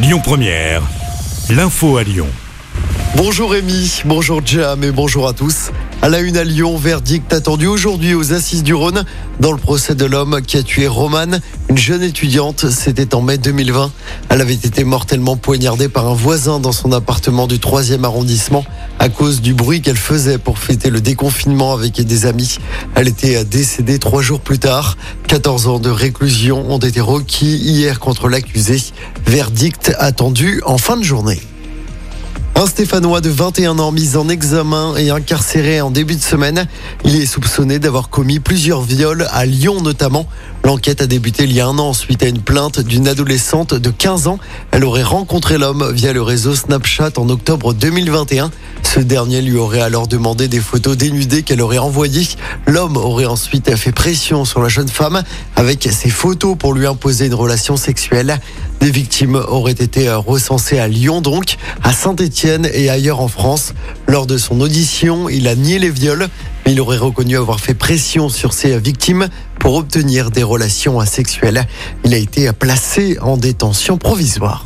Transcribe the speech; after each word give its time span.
Lyon 0.00 0.20
Première, 0.22 0.82
l'info 1.50 1.96
à 1.96 2.04
Lyon. 2.04 2.28
Bonjour 3.16 3.50
Rémi, 3.50 4.02
bonjour 4.04 4.40
Jam 4.46 4.84
et 4.84 4.92
bonjour 4.92 5.26
à 5.26 5.32
tous. 5.32 5.72
À 6.02 6.08
la 6.08 6.20
une 6.20 6.36
à 6.36 6.44
Lyon, 6.44 6.76
verdict 6.76 7.32
attendu 7.32 7.66
aujourd'hui 7.66 8.14
aux 8.14 8.32
assises 8.32 8.62
du 8.62 8.74
Rhône 8.74 9.04
dans 9.40 9.50
le 9.50 9.58
procès 9.58 9.96
de 9.96 10.04
l'homme 10.04 10.40
qui 10.40 10.56
a 10.56 10.62
tué 10.62 10.86
Romane, 10.86 11.40
une 11.68 11.78
jeune 11.78 12.04
étudiante. 12.04 12.70
C'était 12.70 13.12
en 13.16 13.22
mai 13.22 13.38
2020. 13.38 13.90
Elle 14.28 14.40
avait 14.40 14.54
été 14.54 14.84
mortellement 14.84 15.36
poignardée 15.36 15.88
par 15.88 16.06
un 16.06 16.14
voisin 16.14 16.60
dans 16.60 16.70
son 16.70 16.92
appartement 16.92 17.48
du 17.48 17.56
3e 17.56 18.04
arrondissement 18.04 18.64
à 18.98 19.08
cause 19.08 19.40
du 19.40 19.54
bruit 19.54 19.80
qu'elle 19.80 19.96
faisait 19.96 20.38
pour 20.38 20.58
fêter 20.58 20.90
le 20.90 21.00
déconfinement 21.00 21.72
avec 21.72 22.00
des 22.00 22.26
amis. 22.26 22.58
Elle 22.94 23.08
était 23.08 23.44
décédée 23.44 23.98
trois 23.98 24.22
jours 24.22 24.40
plus 24.40 24.58
tard. 24.58 24.96
14 25.26 25.68
ans 25.68 25.78
de 25.78 25.90
réclusion 25.90 26.70
ont 26.70 26.78
été 26.78 27.00
requis 27.00 27.56
hier 27.56 28.00
contre 28.00 28.28
l'accusé. 28.28 28.82
Verdict 29.26 29.92
attendu 29.98 30.62
en 30.64 30.78
fin 30.78 30.96
de 30.96 31.04
journée. 31.04 31.40
Un 32.60 32.66
Stéphanois 32.66 33.20
de 33.20 33.30
21 33.30 33.78
ans 33.78 33.92
mis 33.92 34.16
en 34.16 34.28
examen 34.28 34.96
et 34.96 35.10
incarcéré 35.10 35.80
en 35.80 35.92
début 35.92 36.16
de 36.16 36.20
semaine. 36.20 36.66
Il 37.04 37.14
est 37.14 37.24
soupçonné 37.24 37.78
d'avoir 37.78 38.08
commis 38.08 38.40
plusieurs 38.40 38.82
viols 38.82 39.28
à 39.30 39.46
Lyon 39.46 39.80
notamment. 39.80 40.26
L'enquête 40.64 41.00
a 41.00 41.06
débuté 41.06 41.44
il 41.44 41.52
y 41.52 41.60
a 41.60 41.68
un 41.68 41.78
an 41.78 41.92
suite 41.92 42.20
à 42.24 42.26
une 42.26 42.40
plainte 42.40 42.80
d'une 42.80 43.06
adolescente 43.06 43.74
de 43.74 43.90
15 43.90 44.26
ans. 44.26 44.40
Elle 44.72 44.84
aurait 44.84 45.04
rencontré 45.04 45.56
l'homme 45.56 45.92
via 45.92 46.12
le 46.12 46.20
réseau 46.20 46.56
Snapchat 46.56 47.12
en 47.16 47.28
octobre 47.28 47.74
2021. 47.74 48.50
Ce 48.94 49.00
dernier 49.00 49.42
lui 49.42 49.58
aurait 49.58 49.82
alors 49.82 50.08
demandé 50.08 50.48
des 50.48 50.60
photos 50.60 50.96
dénudées 50.96 51.42
qu'elle 51.42 51.60
aurait 51.60 51.76
envoyées. 51.76 52.26
L'homme 52.66 52.96
aurait 52.96 53.26
ensuite 53.26 53.76
fait 53.76 53.92
pression 53.92 54.46
sur 54.46 54.62
la 54.62 54.70
jeune 54.70 54.88
femme 54.88 55.22
avec 55.56 55.86
ses 55.92 56.08
photos 56.08 56.56
pour 56.58 56.72
lui 56.72 56.86
imposer 56.86 57.26
une 57.26 57.34
relation 57.34 57.76
sexuelle. 57.76 58.40
Des 58.80 58.90
victimes 58.90 59.34
auraient 59.34 59.72
été 59.72 60.10
recensées 60.10 60.78
à 60.78 60.88
Lyon 60.88 61.20
donc, 61.20 61.58
à 61.82 61.92
Saint-Étienne 61.92 62.66
et 62.72 62.88
ailleurs 62.88 63.20
en 63.20 63.28
France. 63.28 63.74
Lors 64.06 64.26
de 64.26 64.38
son 64.38 64.58
audition, 64.62 65.28
il 65.28 65.48
a 65.48 65.54
nié 65.54 65.78
les 65.78 65.90
viols, 65.90 66.26
mais 66.64 66.72
il 66.72 66.80
aurait 66.80 66.96
reconnu 66.96 67.36
avoir 67.36 67.60
fait 67.60 67.74
pression 67.74 68.30
sur 68.30 68.54
ses 68.54 68.78
victimes 68.78 69.28
pour 69.60 69.74
obtenir 69.74 70.30
des 70.30 70.42
relations 70.42 70.98
sexuelles. 71.04 71.66
Il 72.06 72.14
a 72.14 72.18
été 72.18 72.50
placé 72.54 73.18
en 73.20 73.36
détention 73.36 73.98
provisoire. 73.98 74.64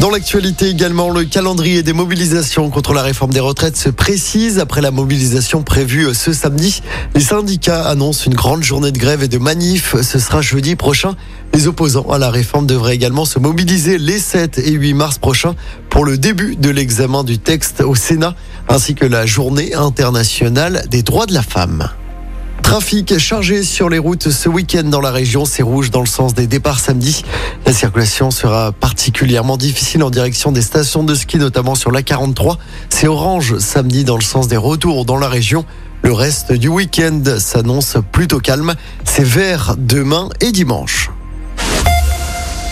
Dans 0.00 0.08
l'actualité 0.08 0.70
également, 0.70 1.10
le 1.10 1.24
calendrier 1.24 1.82
des 1.82 1.92
mobilisations 1.92 2.70
contre 2.70 2.94
la 2.94 3.02
réforme 3.02 3.34
des 3.34 3.40
retraites 3.40 3.76
se 3.76 3.90
précise 3.90 4.58
après 4.58 4.80
la 4.80 4.90
mobilisation 4.90 5.62
prévue 5.62 6.14
ce 6.14 6.32
samedi. 6.32 6.80
Les 7.14 7.20
syndicats 7.20 7.86
annoncent 7.86 8.24
une 8.24 8.34
grande 8.34 8.62
journée 8.62 8.92
de 8.92 8.98
grève 8.98 9.22
et 9.22 9.28
de 9.28 9.36
manif. 9.36 9.94
Ce 10.00 10.18
sera 10.18 10.40
jeudi 10.40 10.74
prochain. 10.74 11.16
Les 11.52 11.66
opposants 11.66 12.08
à 12.10 12.16
la 12.16 12.30
réforme 12.30 12.66
devraient 12.66 12.94
également 12.94 13.26
se 13.26 13.38
mobiliser 13.38 13.98
les 13.98 14.18
7 14.18 14.56
et 14.56 14.70
8 14.70 14.94
mars 14.94 15.18
prochains 15.18 15.54
pour 15.90 16.06
le 16.06 16.16
début 16.16 16.56
de 16.56 16.70
l'examen 16.70 17.22
du 17.22 17.38
texte 17.38 17.82
au 17.82 17.94
Sénat, 17.94 18.34
ainsi 18.70 18.94
que 18.94 19.04
la 19.04 19.26
journée 19.26 19.74
internationale 19.74 20.86
des 20.90 21.02
droits 21.02 21.26
de 21.26 21.34
la 21.34 21.42
femme. 21.42 21.90
Trafic 22.62 23.18
chargé 23.18 23.62
sur 23.62 23.88
les 23.88 23.98
routes 23.98 24.30
ce 24.30 24.48
week-end 24.48 24.84
dans 24.84 25.00
la 25.00 25.10
région. 25.10 25.44
C'est 25.44 25.62
rouge 25.62 25.90
dans 25.90 26.00
le 26.00 26.06
sens 26.06 26.34
des 26.34 26.46
départs 26.46 26.80
samedi. 26.80 27.24
La 27.66 27.72
circulation 27.72 28.30
sera 28.30 28.72
particulièrement 28.72 29.56
difficile 29.56 30.02
en 30.02 30.10
direction 30.10 30.52
des 30.52 30.62
stations 30.62 31.02
de 31.02 31.14
ski, 31.14 31.38
notamment 31.38 31.74
sur 31.74 31.90
la 31.90 32.02
43. 32.02 32.58
C'est 32.88 33.08
orange 33.08 33.58
samedi 33.58 34.04
dans 34.04 34.16
le 34.16 34.22
sens 34.22 34.48
des 34.48 34.56
retours 34.56 35.04
dans 35.04 35.18
la 35.18 35.28
région. 35.28 35.64
Le 36.02 36.12
reste 36.12 36.52
du 36.52 36.68
week-end 36.68 37.22
s'annonce 37.38 37.96
plutôt 38.12 38.38
calme. 38.40 38.74
C'est 39.04 39.26
vert 39.26 39.74
demain 39.78 40.28
et 40.40 40.52
dimanche. 40.52 41.10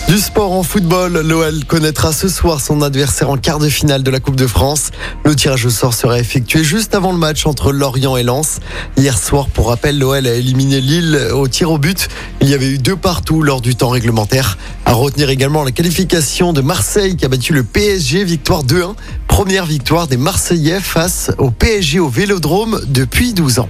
Du 0.09 0.17
sport 0.17 0.53
en 0.53 0.63
football, 0.63 1.21
l'OL 1.21 1.65
connaîtra 1.65 2.11
ce 2.11 2.29
soir 2.29 2.61
son 2.61 2.81
adversaire 2.81 3.29
en 3.29 3.37
quart 3.37 3.59
de 3.59 3.69
finale 3.69 4.01
de 4.01 4.09
la 4.09 4.19
Coupe 4.19 4.35
de 4.35 4.47
France. 4.47 4.89
Le 5.23 5.35
tirage 5.35 5.67
au 5.67 5.69
sort 5.69 5.93
sera 5.93 6.17
effectué 6.17 6.63
juste 6.63 6.95
avant 6.95 7.11
le 7.11 7.19
match 7.19 7.45
entre 7.45 7.71
Lorient 7.71 8.17
et 8.17 8.23
Lens. 8.23 8.59
Hier 8.97 9.15
soir, 9.15 9.49
pour 9.49 9.67
rappel, 9.67 9.99
l'OL 9.99 10.25
a 10.25 10.33
éliminé 10.33 10.81
Lille 10.81 11.15
au 11.31 11.47
tir 11.47 11.69
au 11.69 11.77
but. 11.77 12.07
Il 12.41 12.49
y 12.49 12.55
avait 12.55 12.71
eu 12.71 12.79
deux 12.79 12.95
partout 12.95 13.43
lors 13.43 13.61
du 13.61 13.75
temps 13.75 13.89
réglementaire. 13.89 14.57
À 14.83 14.93
retenir 14.93 15.29
également 15.29 15.63
la 15.63 15.69
qualification 15.69 16.53
de 16.53 16.61
Marseille 16.61 17.15
qui 17.15 17.25
a 17.25 17.27
battu 17.27 17.53
le 17.53 17.63
PSG, 17.63 18.23
victoire 18.23 18.63
2-1. 18.63 18.95
Première 19.27 19.67
victoire 19.67 20.07
des 20.07 20.17
Marseillais 20.17 20.79
face 20.79 21.29
au 21.37 21.51
PSG 21.51 21.99
au 21.99 22.09
Vélodrome 22.09 22.81
depuis 22.87 23.35
12 23.35 23.59
ans. 23.59 23.69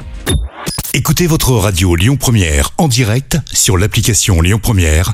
Écoutez 0.95 1.27
votre 1.27 1.51
radio 1.51 1.95
Lyon 1.95 2.17
Première 2.17 2.71
en 2.77 2.87
direct 2.87 3.37
sur 3.53 3.77
l'application 3.77 4.41
Lyon 4.41 4.59
Première, 4.61 5.13